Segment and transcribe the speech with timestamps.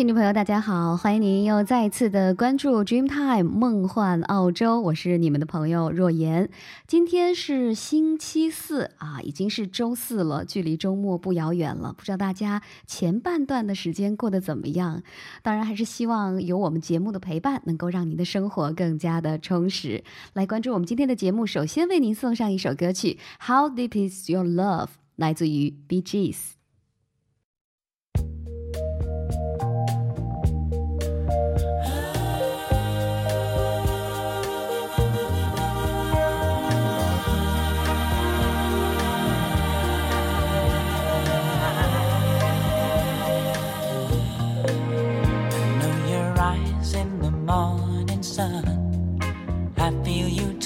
[0.00, 6.48] 听众朋友，大家好，欢迎您又再次的关注 Dreamtime 梦幻澳洲，我是你们的朋友若言。
[6.86, 11.92] 今天是星期四啊，已经是周四了，距离周末不遥远了。
[11.92, 15.02] 不知道大家前半段的时间过得怎么样？
[15.42, 20.02] 当然，还是希望有我们节目的陪伴，能够让您的生活更加的充实。
[20.32, 26.59] 来关注我们今天的节目，首先为您送上一首歌曲《How Deep Is Your Love》，来自于 BGS。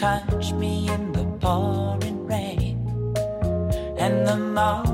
[0.04, 2.76] Touch me in the pouring rain.
[3.96, 4.93] And the moment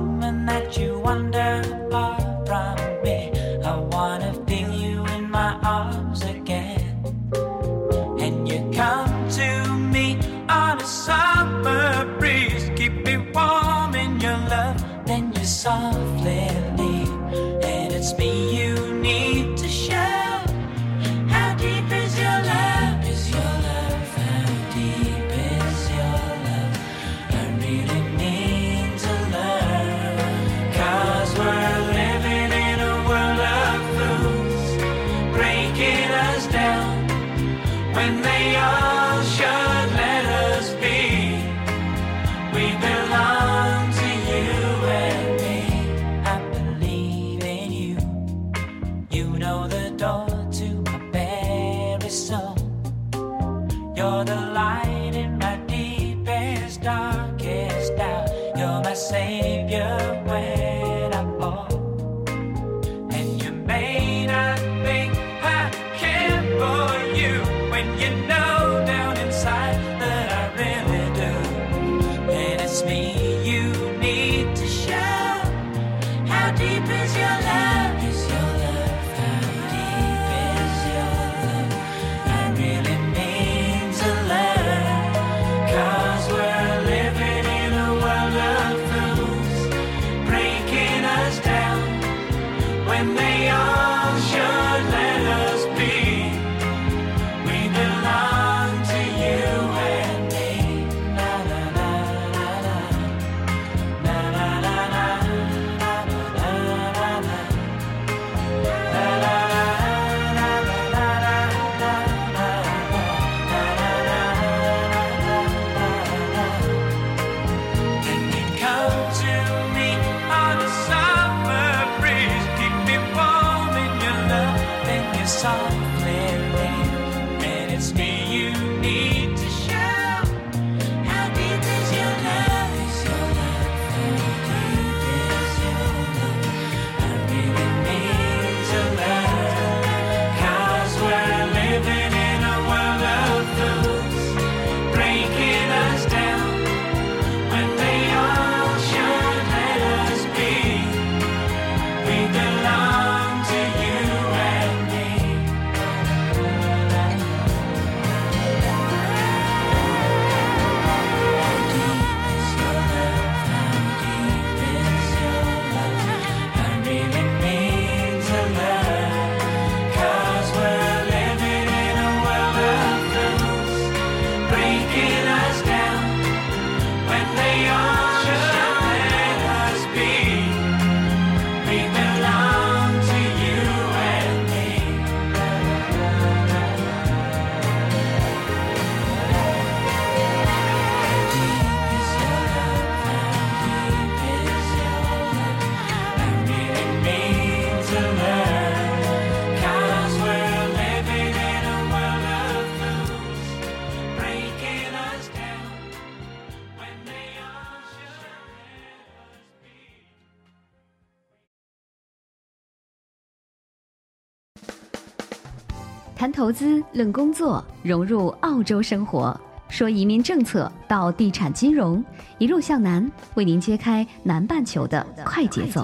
[216.20, 219.34] 谈投资、论工作，融入澳洲生活，
[219.70, 222.04] 说移民政策到地产金融，
[222.36, 225.82] 一路向南，为您揭开南半球的快节奏。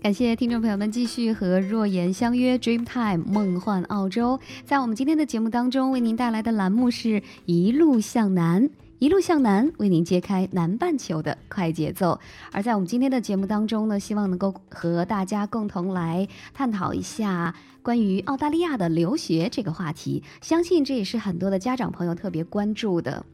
[0.00, 4.40] 感谢听众朋友们继续和若言相约 Dreamtime 梦幻澳洲。
[4.64, 8.70] 在我们今天的节目当中，为您带来的栏目是一路向南。
[9.00, 12.20] 一路向南，为您揭开南半球的快节奏。
[12.52, 20.22] 而在我们今天的节目当中呢，希望能够和大家共同来探讨一下关于澳大利亚的留学这个话题。
[20.42, 23.24] 相信这也是很多的家长朋友特别关注的。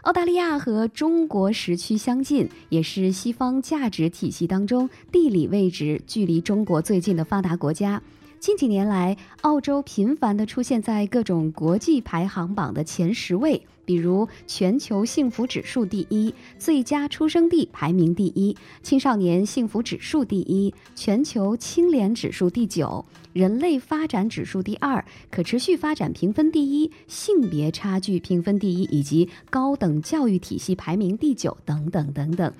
[0.00, 8.02] 澳大利亚和中国时区相近，也是西方价值体系当中地理位置距离中国最近的发达国家。
[8.42, 32.52] 近几年来，澳洲频繁地出现在各种国际排行榜的前十位，比如全球幸福指数第一、最佳出生地排名第一、青少年幸福指数第一、全球清廉指数第九、人类发展指数第二、可持续发展评分第一、性别差距评分第一，以及高等教育体系排名第九等等等等。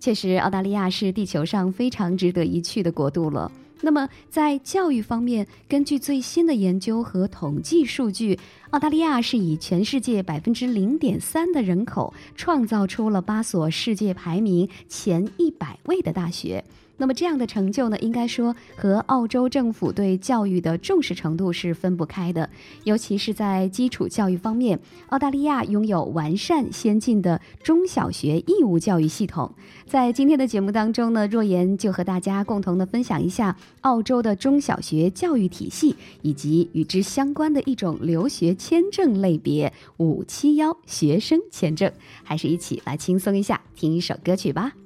[0.00, 3.52] 确实，澳大利亚是地球上非常值得一去的国度了。
[3.82, 8.38] 那么，在教育方面，根据最新的研究和统计数据，
[8.70, 16.64] 澳大利亚是以全世界百分之零点三的人口，创造出了八所世界排名前一百位的大学。
[17.00, 22.50] 那么这样的成就呢，应该说和澳洲政府对教育的重视程度是分不开的。
[22.84, 29.50] 尤其是在基础教育方面，澳大利亚拥有完善先进的中小学义务教育系统。
[29.86, 41.90] 在今天的节目当中呢，若言就和大家共同的分享一下澳洲的中小学教育体系，以及与之相关的一种留学签证类别——五七幺学生签证。
[42.22, 44.79] 还是一起来轻松一下，听一首歌曲吧。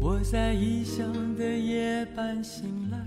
[0.00, 1.06] 我在异乡
[1.36, 2.98] 的夜半醒来，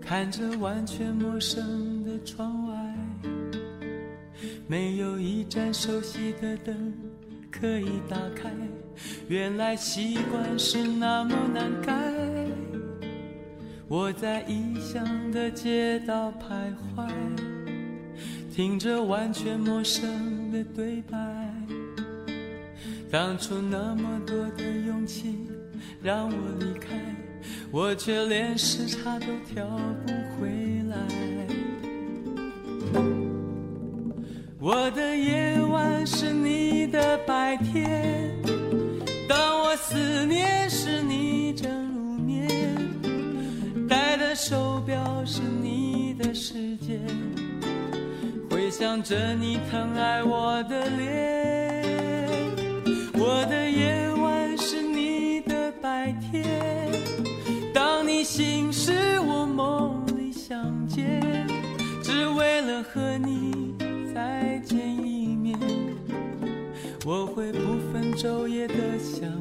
[0.00, 2.89] 看着完全陌生的窗外，
[4.70, 6.94] 没有一盏熟悉的灯
[7.50, 8.48] 可以打开。
[9.26, 11.92] 原来习惯是那么难改。
[13.88, 17.10] 我在异乡的街道徘徊，
[18.54, 21.18] 听着完全陌生的对白。
[23.10, 25.36] 当初那么多的勇气
[26.00, 26.96] 让我离开，
[27.72, 29.66] 我却连时差都调
[30.06, 30.48] 不回
[30.88, 31.39] 来。
[34.62, 38.30] 我的夜晚是你的白天，
[39.26, 42.46] 当我思念时你正入眠，
[43.88, 47.00] 戴的手表是你的时间，
[48.50, 51.29] 回想着你疼爱我的脸。
[68.22, 69.39] 昼夜的想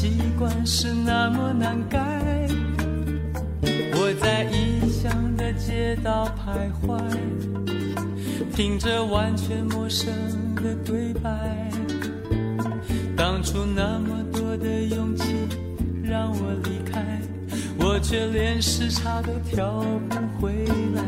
[0.00, 1.98] 习惯是那么难改。
[3.94, 7.02] 我在异乡的街道徘徊，
[8.54, 10.14] 听着完全陌生
[10.54, 11.68] 的对白。
[13.16, 15.34] 当初那么多的勇气
[16.04, 17.20] 让我离开，
[17.80, 20.64] 我却连时差都调不回
[20.94, 21.02] 来。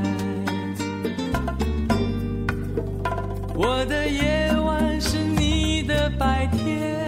[3.55, 7.00] 我的夜晚是你的白天，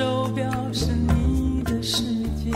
[0.00, 2.02] 手表是你的世
[2.42, 2.50] 界，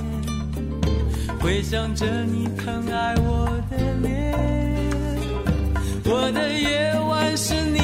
[1.42, 4.32] 回想着你疼爱我的脸。
[6.06, 7.83] 我的夜晚是你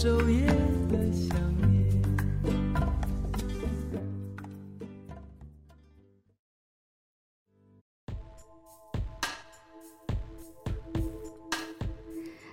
[0.00, 0.46] 昼夜
[0.88, 1.36] 的想
[1.68, 1.92] 念。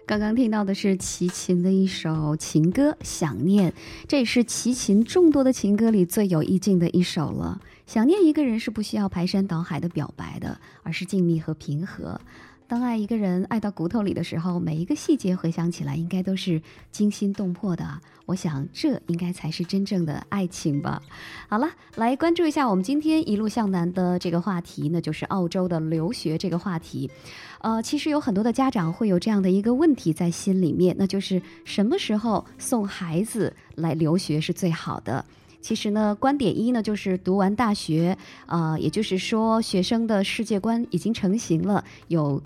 [0.06, 3.72] 刚刚听到的是齐秦的一首情歌《想念》，
[4.10, 7.62] 这也是齐秦众多的情歌里最有意境的一首了。
[7.86, 12.20] 想念一个人是不需要排山倒海的表白的，而是静谧和平和。
[12.69, 17.88] 当爱一个人爱到骨头里的时候，每一个细节回想起来，应该都是惊心动魄的。
[18.25, 21.01] 我想，这应该才是真正的爱情吧。
[21.47, 27.09] 好了，来关注一下我们今天一路向南的这个话题那，就是澳洲的留学这个话题。
[27.62, 35.24] 呃，其实有很多的家长会有这样的一个问题在心里面，那就是什么时候送孩子来留学是最好的？
[35.62, 42.41] 其实呢，观点一呢，就是读完大学，呃，也就是说，学生的世界观已经成型了，有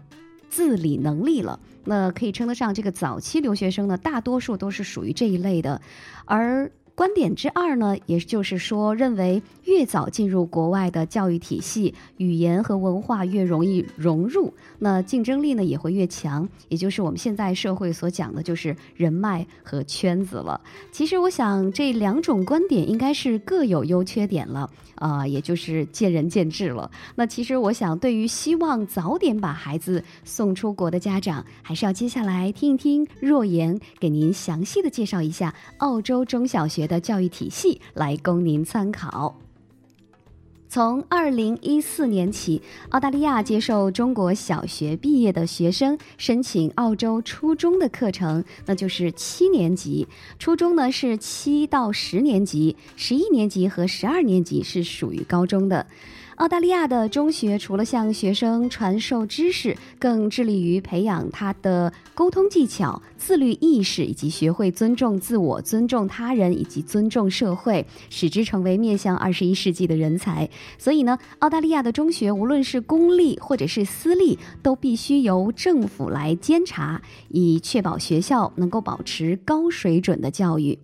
[0.52, 5.82] 自理能力了，那可以称得上这个早期留学生呢，大多数都是属于这一类的，
[6.26, 6.72] 而。
[7.02, 20.62] 观点之二呢，也就是说，认为越早进入国外的教育体系，语言和文化越容易融入，那竞争力呢也会越强，也就是我们现在社会所讲的，就是人脉和圈子了。
[20.92, 26.92] 其实我想这两种观点应该是各有优缺点了，啊、也就是见仁见智了。
[27.16, 39.38] 那其实我想，对于希望早点把孩子送出国的家长，还是要接下来听一听若言给您详细的介绍一下澳洲中小学的教育体系，来供您参考。
[40.68, 50.08] 从二零一四年起，澳大利亚接受中国小学毕业的学生申请澳洲初中的课程，那就是七年级。
[50.40, 55.88] 初中呢是七到十年级，十一年级和十二年级是属于高中的。
[56.42, 70.50] 澳大利亚的中学除了向学生传授知识，更致力于培养他的沟通技巧、自律意识，以及学会尊重自我、尊重他人以及尊重社会，使之成为面向二十一世纪的人才。
[70.80, 80.80] 所以呢，澳大利亚的中学无论是公立或者是私立，都必须由政府来监察，以确保学校能够保持高水准的教育。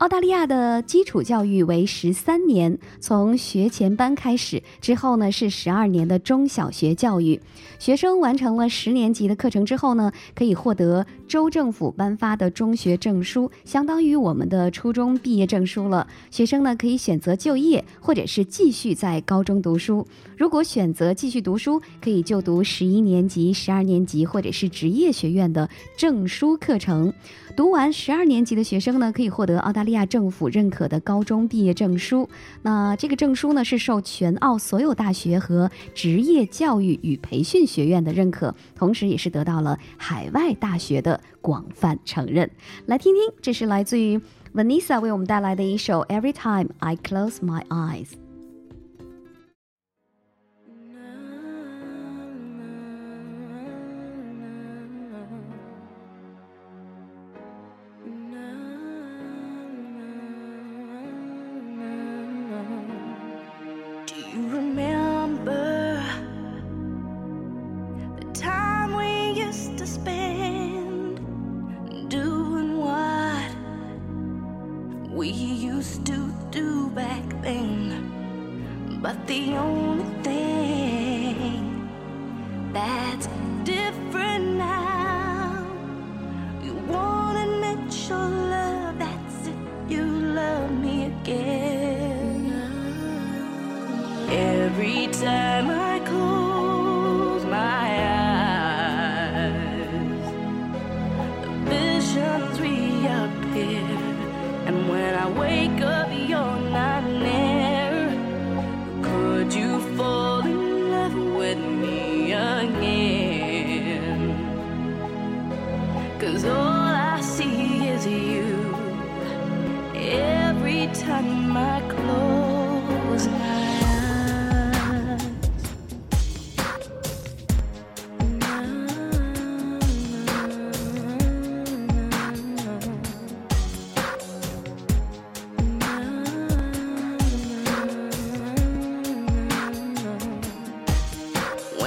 [0.00, 7.38] 澳大利亚的基础教育为十三年，从学前班开始，之后呢是十二年的中小学教育。
[7.78, 16.06] 学生完成了十年级的课程之后呢，可以获得州政府颁发的中学证书，相当于我们的初中毕业证书了。
[16.30, 20.06] 学生呢可以选择就业，或者是继续在高中读书。
[20.34, 27.12] 如果选择继续读书，可以就读十一年级、十二年级或者是职业学院的证书课程。
[27.60, 32.26] 读完十二年级的学生呢，可以获得澳大利亚政府认可的高中毕业证书。
[32.62, 42.50] 那这个证书呢，是受全澳所有大学和职业教育与培训学院的认可，同时也是得到了海外大学的广泛承认。
[42.86, 44.18] 来听听，这是来自于
[44.54, 48.06] Vanessa 为我们带来的一首《Every Time I Close My Eyes》。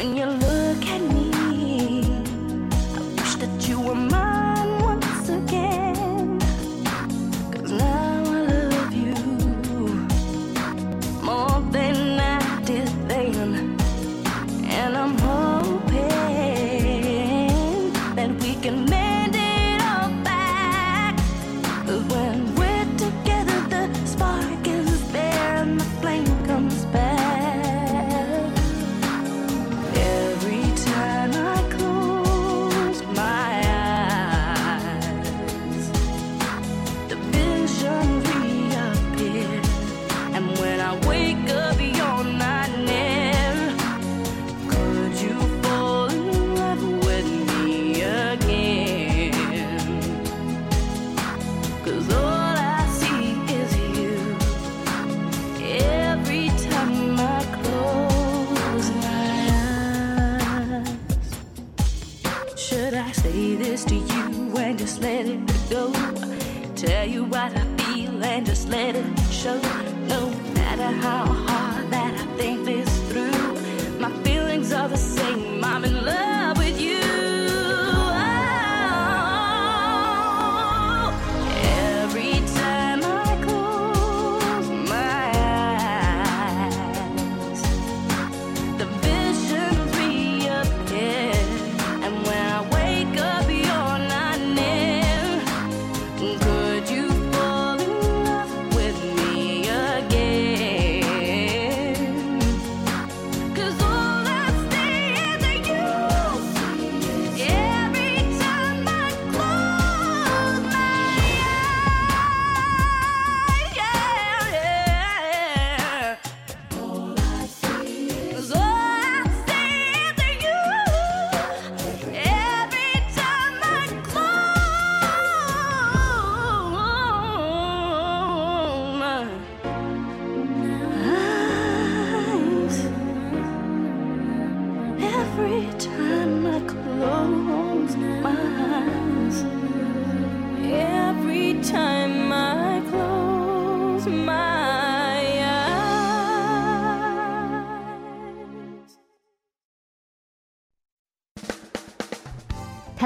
[0.04, 0.43] When you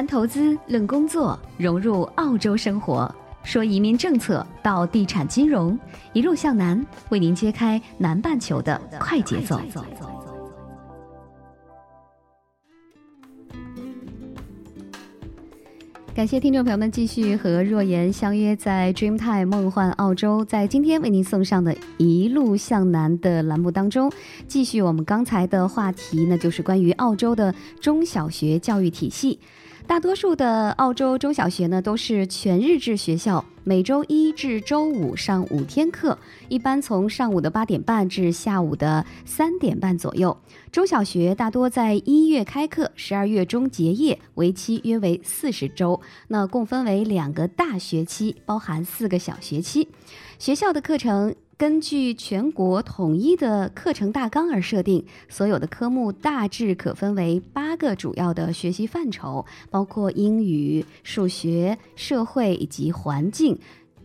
[0.08, 5.78] 投资、论工作，融入澳洲生活，说移民政策到地产金融，
[6.14, 9.60] 一路向南，为您揭开南半球的快节奏。
[16.16, 24.12] 感谢听众朋友们继续和若言相约在 Dreamtime 梦幻澳洲，在今天为您送上的一路向南的栏目当中，
[24.48, 29.40] 继续我们刚才的话题，那就是关于澳洲的中小学教育体系。
[29.88, 36.20] 大多数的澳洲中小学呢都是全日制学校，每周一至周五上五天课，
[36.50, 40.38] 一般从上午的八点半至下午的三点半左右。
[40.74, 46.02] 中小学大多在一月开课，十二月中结业，为期约为四十周。
[46.28, 49.88] 那共分为两个大学期，包含四个小学期。
[50.38, 63.58] 学校的课程根据全国统一的课程大纲而设定，所有的科目大致可分为八个主要的学习范畴，包括英语、数学、社会以及环境、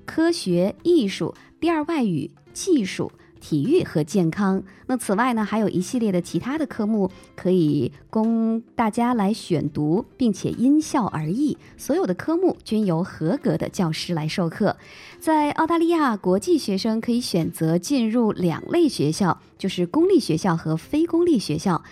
[0.07, 4.63] 科学、艺术、第二外语、技术、体育和健康。
[4.87, 11.59] 那此外呢，还有一系列的其他的科目可以供大家来选读，并且因校而异。
[11.77, 14.77] 所有的科目均由合格的教师来授课。
[15.19, 21.83] 在澳大利亚，国际学生可以选择进入两类学校，就是公立学校和非公立学校。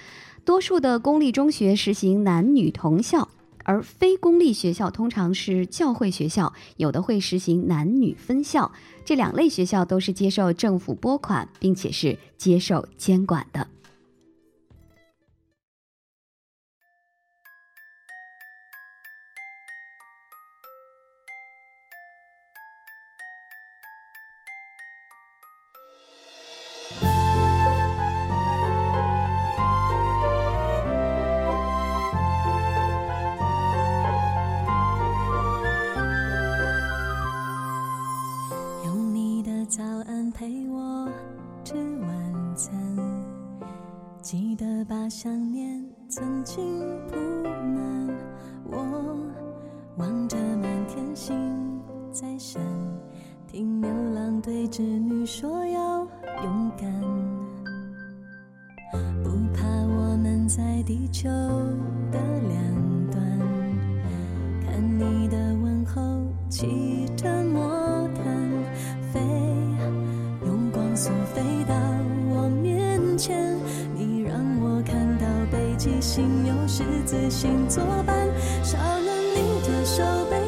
[0.44, 3.28] 多数的公立中学实行男女同校。
[3.64, 8.70] 而非公立学校通常是教会学校，有的会实行男女分校。
[9.04, 13.66] 这两类学校都是接受政府拨款，并且是接受监管的。
[54.70, 55.98] 织女说要
[56.44, 56.88] 勇敢，
[59.24, 61.28] 不怕我们在地球
[62.12, 63.20] 的两端。
[64.64, 66.00] 看你的问候，
[66.48, 68.24] 骑着魔毯
[69.12, 69.20] 飞，
[70.46, 71.74] 用光速飞到
[72.28, 73.58] 我面前。
[73.92, 78.16] 你让我看到北极星有十字星作伴，
[78.62, 80.39] 少了你的手背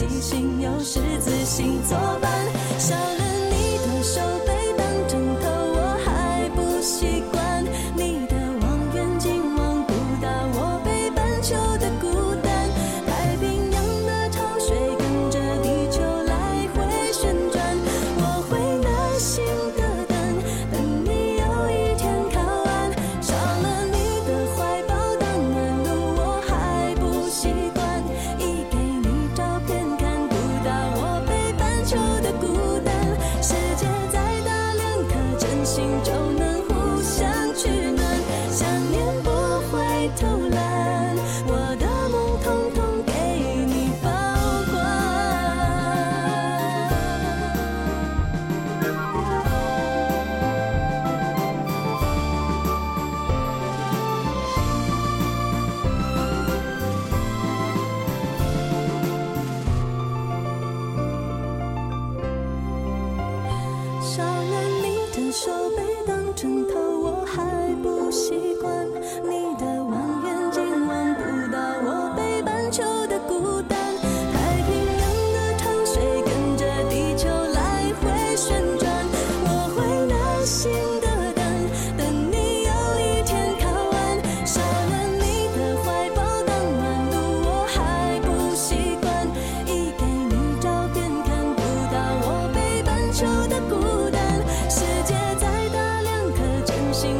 [0.00, 2.32] 激情有十字星作伴
[2.78, 3.29] 少了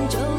[0.08, 0.29] 中。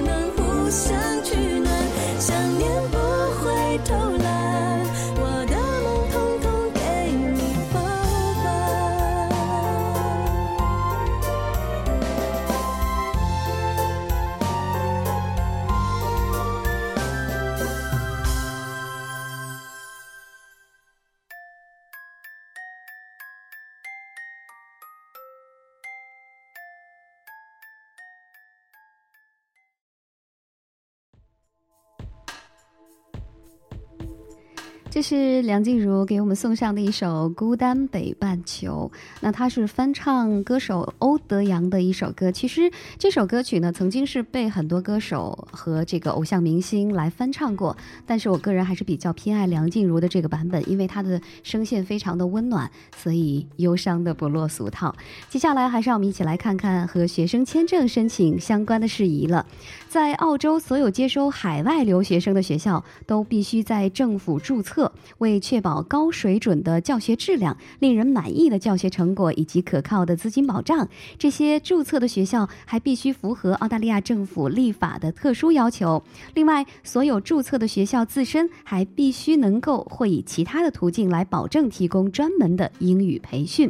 [35.02, 38.92] 是梁静茹给我们送上的一首《孤单北半球》。
[39.22, 42.32] 那它是翻唱歌手欧德阳的一首歌。
[42.32, 47.76] 其实这首歌曲呢，曾经是被很多歌手和这个偶像明星来翻唱过。
[48.06, 54.96] 但是我个人还是比较偏爱梁静茹的这个版本，因为她的声线非常的温暖，所以忧伤的不落俗套。
[55.30, 59.46] 接下来还是让我们一起来看看和学生签证申请相关的事宜了。
[59.92, 64.90] 在澳洲，所有接收海外留学生的学校都必须在政府注册。
[65.18, 70.88] 为确保高水准的教学质量、令人满意的教学成果以及可靠的资金保障，
[71.20, 76.02] 这些注册的学校还必须符合澳大利亚政府立法的特殊要求。
[76.36, 83.70] 另外，所有注册的学校自身还必须能够或以其他的途径来保证提供专门的英语培训。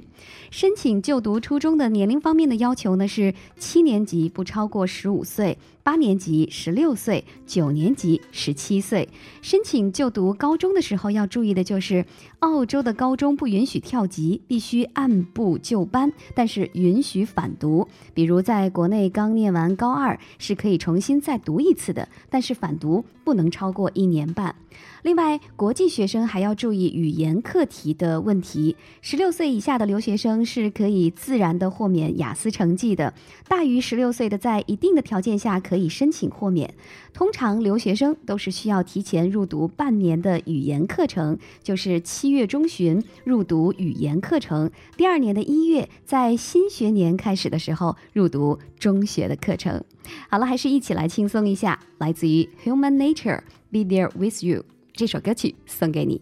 [0.52, 5.58] 申请就读初中的年龄方面的要求呢是七年级不超过十五岁。
[5.84, 9.10] 八年级十六岁，九年级十七岁。
[9.42, 12.06] 申请就读高中的时候要注意的就是，
[12.42, 17.88] 澳洲的高中不允许跳级，必须按部就班，但是允许返读。
[18.16, 24.56] 比如在国内刚念完高二，是可以重新再读一次的，但是返读不能超过一年半。
[25.04, 28.76] 另外，国际学生还要注意语言课题的问题。
[29.02, 33.14] 十六岁以下的留学生是可以自然的豁免雅思成绩的，
[33.48, 36.74] 大于十六岁的，在一定的条件下可以申请豁免。
[37.14, 49.84] 通常留学生都是需要提前入读半年的语言课程，就是七月中旬入读语言课程第二年的一月在新学年开始的时候入读中学的课程。
[50.30, 53.42] 好了还是一起来轻松一下来自于 human nature
[53.72, 56.22] be there with you 这首歌曲送给你。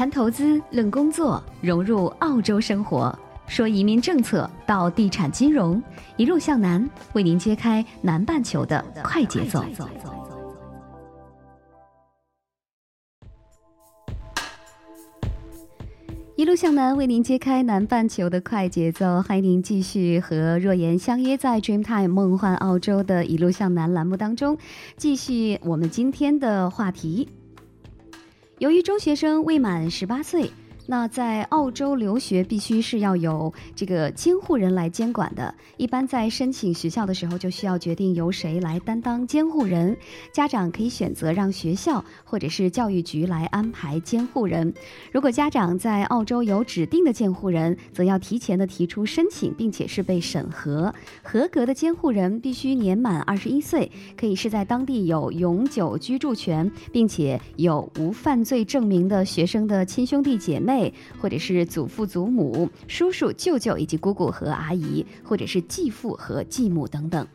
[0.00, 3.14] 谈投资，论工作，融入澳洲生活，
[3.46, 5.82] 说移民政策到地产金融，
[6.16, 9.62] 一路向南，为您揭开南半球的快节奏。
[16.34, 19.20] 一路向南，为您揭开南半球的快节奏。
[19.20, 24.56] 欢迎您继续和若言相约在 Dreamtime 梦幻澳洲的一路向南栏目当中，
[24.96, 27.28] 继续我们今天的话题。
[28.60, 30.50] 由于中学生未满十八岁，
[30.86, 35.54] 那在澳洲留学必须是要有这个监护人来监管的。
[35.76, 39.96] 一般在申请学校的时候，就需要决定由谁来担当监护人。
[40.32, 44.72] 家长可以选择让学校或者是教育局来安排监护人。
[45.12, 50.92] 如果家长在澳洲有指定的监护人，则要提前的提出申请，并且是被审核。
[51.22, 60.79] 合格的监护人必须年满二十一岁，可以是在当地有永久居住权，并且有无犯罪证明的学生的亲兄弟姐妹，
[61.20, 67.26] 或者是祖父祖母、叔叔舅舅以及姑姑和阿姨，或者是继父和继母等等。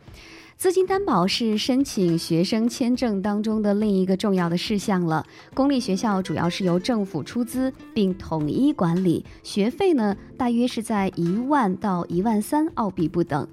[0.56, 5.26] 资金担保是申请学生签证当中的另一个重要的事项了。
[5.52, 13.46] 公立学校主要是由政府出资并统一管理，学费呢大约是在一万到一万三澳币不等。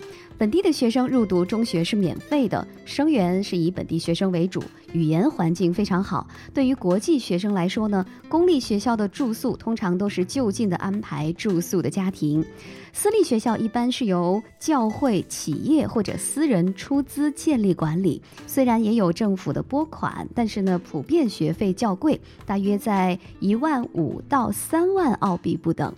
[0.43, 6.27] 本地的学生入读中学是免费的，生源是以本地学生为主，语言环境非常好。
[6.53, 12.45] 对于国际学生来说呢，公立学校的住宿通常都是就近的安排住宿的家庭。
[12.91, 25.93] 私立学校一般是由教会、企业或者私人出资建立管理，虽然也有政府的拨款，但是呢，普遍学费较贵，大约在一万五到三万澳币不等。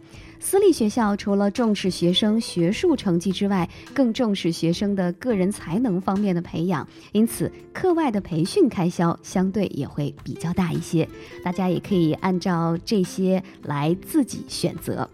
[0.45, 11.09] 私立学校除了重视学生学术成绩之外，更重视学生的个人才能方面的培养，因此课外的培训开销相对也会比较大一些。
[11.43, 15.09] 大家也可以按照这些来自己选择。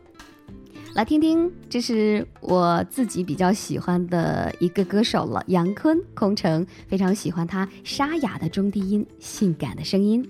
[0.96, 10.30] 来听听，这是我自己比较喜欢的一个歌手了，杨坤，空城，非常喜欢他沙哑的中低音，性感的声音。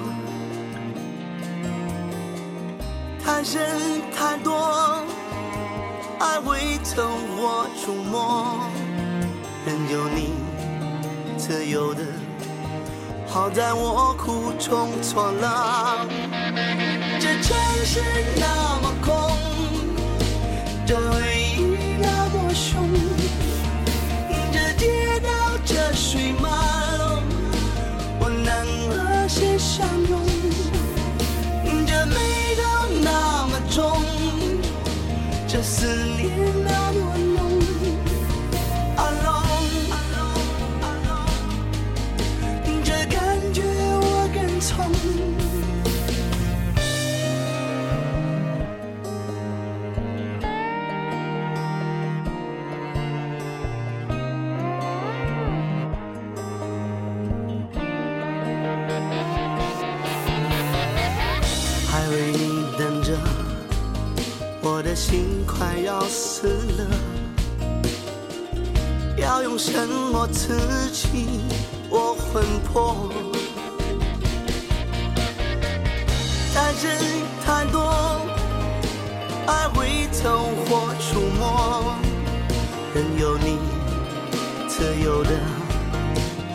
[3.43, 5.03] 人太多，
[6.19, 7.03] 爱未曾
[7.37, 8.59] 我触摸，
[9.65, 10.33] 任由你
[11.37, 12.03] 自由的，
[13.27, 16.07] 好在我苦中作乐。
[17.19, 17.99] 这城市
[18.35, 18.45] 那
[18.83, 19.11] 么空，
[20.85, 21.40] 这回忆
[35.63, 35.85] 思
[36.17, 36.80] 念
[69.71, 71.39] 沉默刺激
[71.89, 73.09] 我魂魄？
[76.53, 76.99] 爱人
[77.45, 77.89] 太多，
[79.47, 81.95] 爱会走火出没，
[82.93, 83.59] 任由你
[84.67, 85.29] 自由的，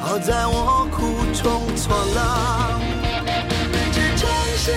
[0.03, 2.19] 好在我苦中作乐。
[3.93, 4.73] 这城市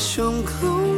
[0.00, 0.89] 胸口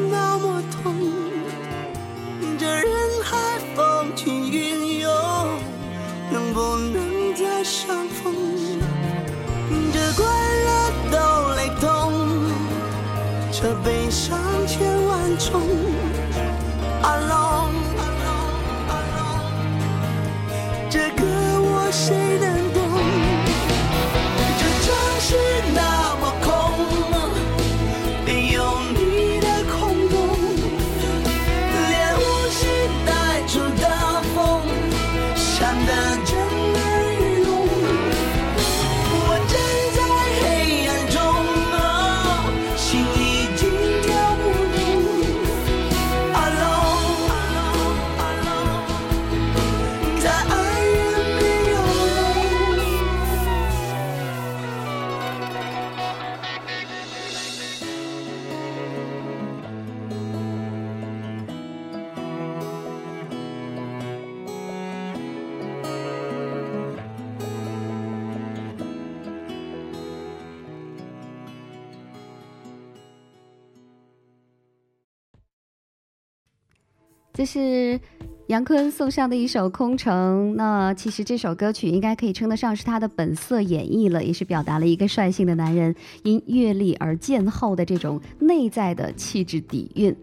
[77.43, 77.99] 这是
[78.47, 80.53] 杨坤送上的一首《空城》。
[80.55, 90.14] 那其实这首歌曲应该可以称得上是他的本色演绎了，也是表达了一个率性的男人因阅历而渐厚的这种内在的气质底蕴。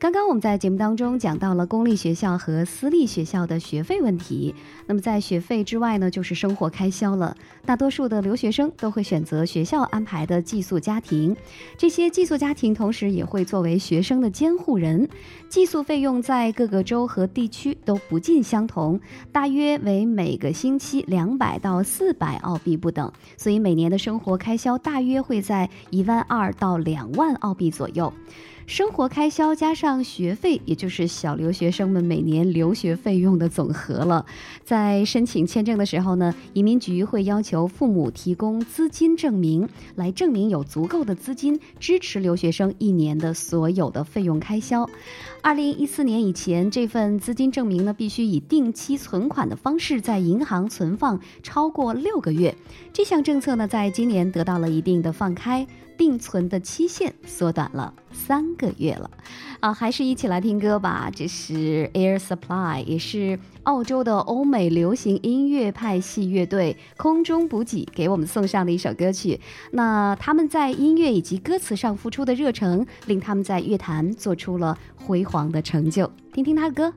[0.00, 4.54] 刚刚我们在节目当中讲到了公立学校和私立学校的学费问题。
[4.86, 7.36] 那么在学费之外呢，就是生活开销了。
[7.66, 11.36] 大多数的留学生都会选择学校安排的寄宿家庭，
[11.76, 15.08] 这些寄宿家庭同时也会作为学生的监护人。
[15.48, 19.00] 寄宿费用在各个州和地区都不尽相同，
[19.32, 28.12] 大约为每个星期两百到四百澳币不等，所以每年的生活开销大约会在一万二到两万澳币左右。
[28.68, 34.26] 生活开销加上学费，也就是小留学生们每年留学费用的总和了。
[34.62, 44.86] 在申请签证的时候呢，移民局会要求父母提供资金证明，来证明有足够的资金支持留学生一年的所有的费用开销。
[45.40, 52.54] 二零一四年以前，这份资金证明呢，必须以定期存款的方式在银行存放超过六个月。
[52.92, 55.66] 这项政策呢，在今年得到了一定的放开。
[55.98, 59.10] 并存的期限缩短了三个月了，
[59.58, 61.10] 啊，还是一起来听歌吧。
[61.12, 63.36] 这是 Air Supply，也是
[63.68, 69.38] 澳洲的欧美流行音乐派系乐队空中补给给我们送上的一首歌曲。
[69.72, 76.10] 那他们在音乐以及歌词上付出的热诚，令他们在乐坛做出了辉煌的成就。
[76.32, 76.94] 听听他的歌。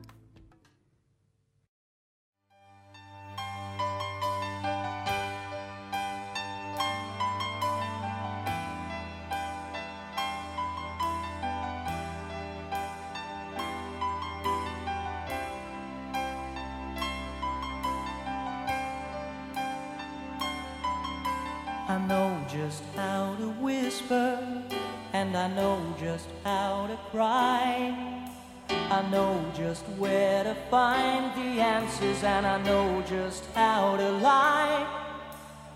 [30.52, 34.86] To find the answers, and I know just how to lie.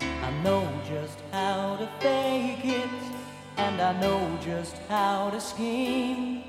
[0.01, 2.89] I know just how to fake it,
[3.57, 6.43] and I know just how to scheme.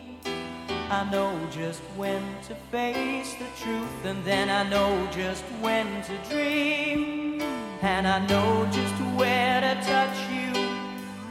[0.90, 6.14] I know just when to face the truth, and then I know just when to
[6.28, 7.40] dream.
[7.80, 10.52] And I know just where to touch you,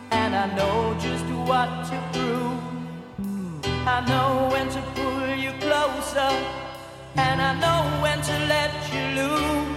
[0.10, 2.58] and I know just what to prove.
[3.86, 6.67] I know when to pull you closer,
[7.18, 9.77] and I know when to let you loose.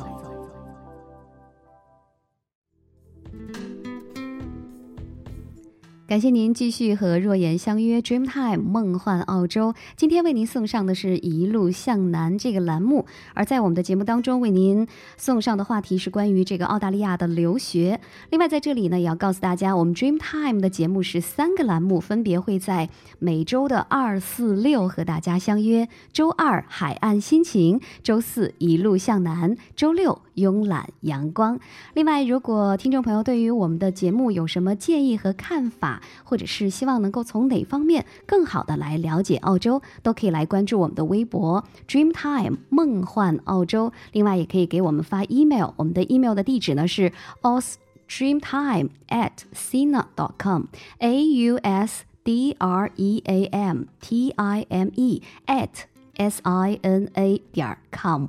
[6.11, 9.73] 感谢您继续和若言相约 Dreamtime 梦幻澳洲。
[9.95, 14.85] 今天为您送上的是一路向南这个栏目，而在我们的节目当中为您
[15.15, 18.01] 送上的话题是关于这个澳大利亚的留学。
[18.29, 22.89] 另外在这里呢，也要告诉大家，我们 Dreamtime 的节目是三个栏目，分别会在
[23.19, 25.87] 每周的二、四、六和大家相约。
[26.11, 31.57] 周二海岸心情，周四一路向南，周六慵懒阳光。
[31.93, 43.91] 另外，如果听众朋友对于我们的节目有什么建议和看法，或者是希望能够从哪方面更好的来了解澳洲，都可以来关注我们的微博 Dreamtime 梦幻澳洲。
[44.11, 53.85] 另外，也可以给我们发 email，我们的 email 的地址呢是 ausdreamtime at sina dot com，a u s d r e a m
[53.99, 55.85] t i m e at
[56.15, 58.27] s i n a 点 com。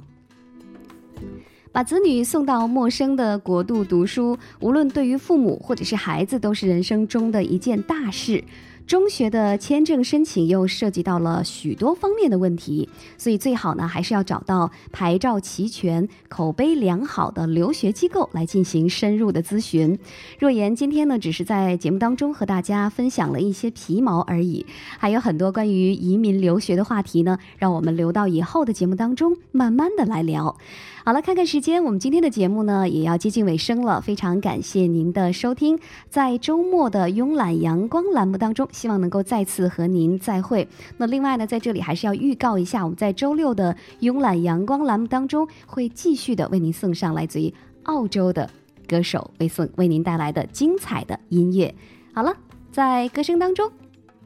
[1.72, 8.44] 把子女送到陌生的国度读书，无论对于父母或者是孩子，都是人生中的一件大事。
[8.84, 19.98] 中学的签证申请又涉及到了许多方面的问题，所以最好呢还是要找到牌照齐全、口碑良好的留学机构来进行深入的咨询。
[20.38, 24.66] 若言今天呢只是在节目当中和大家分享了一些皮毛而已，
[24.98, 30.58] 还有很多关于移民留学的话题呢，让我们留到以后的节目当中慢慢的来聊。
[31.05, 34.00] 好了，看看时间，我们今天的节目呢也要接近尾声了。
[34.00, 35.76] 非常感谢您的收听，
[36.09, 40.68] 在周末的慵懒阳光栏目当中，希望能够再次和您再会。
[40.98, 48.48] 那另外呢，在这里还是要预告一下，我们在周六的慵懒阳光栏目当中，会继续的为您送上来自于澳洲的
[48.86, 51.74] 歌手为送为您带来的精彩的音乐。
[52.12, 52.32] 好了，
[52.70, 53.68] 在歌声当中，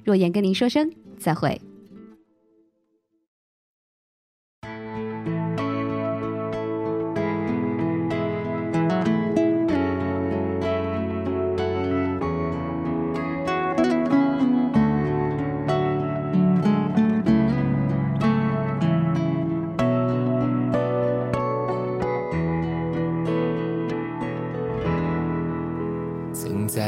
[0.04, 1.58] 若言跟您说声再会。